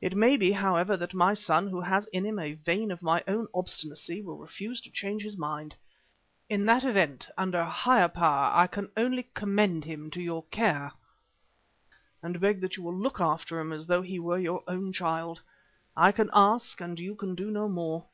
It 0.00 0.16
may 0.16 0.36
be, 0.36 0.50
however, 0.50 0.96
that 0.96 1.14
my 1.14 1.32
son, 1.32 1.68
who 1.68 1.80
has 1.80 2.08
in 2.08 2.26
him 2.26 2.40
a 2.40 2.54
vein 2.54 2.90
of 2.90 3.02
my 3.04 3.22
own 3.28 3.46
obstinacy, 3.54 4.20
will 4.20 4.36
refuse 4.36 4.80
to 4.80 4.90
change 4.90 5.22
his 5.22 5.36
mind. 5.38 5.76
In 6.48 6.66
that 6.66 6.82
event, 6.82 7.28
under 7.38 7.60
a 7.60 7.70
Higher 7.70 8.08
Power 8.08 8.50
I 8.52 8.66
can 8.66 8.90
only 8.96 9.28
commend 9.32 9.84
him 9.84 10.10
to 10.10 10.20
your 10.20 10.42
care 10.50 10.90
and 12.20 12.40
beg 12.40 12.60
that 12.62 12.76
you 12.76 12.82
will 12.82 12.98
look 12.98 13.20
after 13.20 13.60
him 13.60 13.70
as 13.72 13.86
though 13.86 14.02
he 14.02 14.18
were 14.18 14.38
your 14.38 14.64
own 14.66 14.92
child. 14.92 15.40
I 15.96 16.10
can 16.10 16.30
ask 16.32 16.80
and 16.80 16.98
you 16.98 17.14
can 17.14 17.36
do 17.36 17.48
no 17.52 17.68
more. 17.68 18.06